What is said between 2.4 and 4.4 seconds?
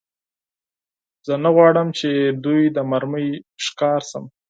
دوی د مرمۍ ښکار شم.